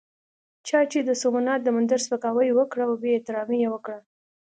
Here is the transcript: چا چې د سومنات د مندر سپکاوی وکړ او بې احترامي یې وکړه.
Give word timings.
چا 0.67 0.79
چې 0.91 0.99
د 1.03 1.09
سومنات 1.21 1.59
د 1.63 1.67
مندر 1.75 1.99
سپکاوی 2.05 2.49
وکړ 2.53 2.77
او 2.87 2.93
بې 3.01 3.09
احترامي 3.17 3.57
یې 3.63 3.69
وکړه. 3.71 3.99